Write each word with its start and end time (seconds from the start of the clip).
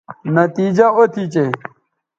نتیجہ 0.35 0.87
او 0.95 1.03
تھی 1.13 1.23
چہء 1.33 1.49